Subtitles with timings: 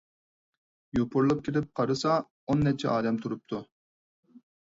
[0.99, 2.15] يوپۇرۇلۇپ كىرىپ قارىسا،
[2.53, 3.63] ئون نەچچە ئادەم تۇرۇپتۇ.